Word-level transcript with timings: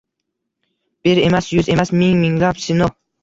Bir 1.07 1.21
emas, 1.25 1.49
yuz 1.57 1.69
emas, 1.75 1.93
ming-minglab 1.99 2.65
Sino! 2.67 2.89